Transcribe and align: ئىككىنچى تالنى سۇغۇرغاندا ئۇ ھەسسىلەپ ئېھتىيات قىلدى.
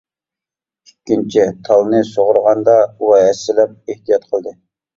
ئىككىنچى 0.89 1.45
تالنى 1.69 2.01
سۇغۇرغاندا 2.13 2.77
ئۇ 2.89 3.15
ھەسسىلەپ 3.21 3.79
ئېھتىيات 3.79 4.29
قىلدى. 4.35 4.59